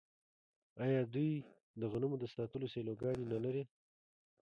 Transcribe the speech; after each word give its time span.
آیا 0.85 1.01
دوی 1.13 1.31
د 1.79 1.81
غنمو 1.91 2.17
د 2.19 2.25
ساتلو 2.35 2.71
سیلوګانې 2.73 3.25
نلري؟ 3.33 3.63